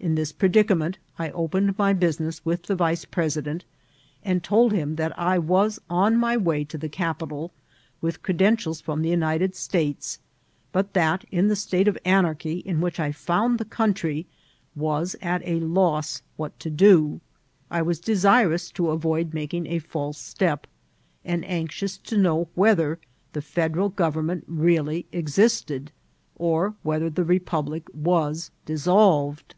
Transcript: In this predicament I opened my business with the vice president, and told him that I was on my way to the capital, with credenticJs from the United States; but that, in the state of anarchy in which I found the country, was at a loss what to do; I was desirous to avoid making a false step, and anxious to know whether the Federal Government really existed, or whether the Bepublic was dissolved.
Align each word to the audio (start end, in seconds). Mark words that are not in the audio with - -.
In 0.00 0.16
this 0.16 0.32
predicament 0.32 0.98
I 1.18 1.30
opened 1.30 1.78
my 1.78 1.94
business 1.94 2.44
with 2.44 2.64
the 2.64 2.76
vice 2.76 3.06
president, 3.06 3.64
and 4.22 4.44
told 4.44 4.70
him 4.72 4.96
that 4.96 5.18
I 5.18 5.38
was 5.38 5.78
on 5.88 6.18
my 6.18 6.36
way 6.36 6.62
to 6.64 6.76
the 6.76 6.90
capital, 6.90 7.52
with 8.02 8.22
credenticJs 8.22 8.82
from 8.82 9.00
the 9.00 9.08
United 9.08 9.54
States; 9.54 10.18
but 10.72 10.92
that, 10.92 11.24
in 11.30 11.48
the 11.48 11.56
state 11.56 11.88
of 11.88 11.96
anarchy 12.04 12.58
in 12.58 12.82
which 12.82 13.00
I 13.00 13.12
found 13.12 13.58
the 13.58 13.64
country, 13.64 14.26
was 14.76 15.16
at 15.22 15.40
a 15.46 15.58
loss 15.60 16.20
what 16.36 16.60
to 16.60 16.68
do; 16.68 17.22
I 17.70 17.80
was 17.80 17.98
desirous 17.98 18.70
to 18.72 18.90
avoid 18.90 19.32
making 19.32 19.66
a 19.68 19.78
false 19.78 20.18
step, 20.18 20.66
and 21.24 21.46
anxious 21.46 21.96
to 21.96 22.18
know 22.18 22.48
whether 22.54 22.98
the 23.32 23.40
Federal 23.40 23.88
Government 23.88 24.44
really 24.46 25.06
existed, 25.12 25.92
or 26.36 26.74
whether 26.82 27.08
the 27.08 27.24
Bepublic 27.24 27.84
was 27.94 28.50
dissolved. 28.66 29.54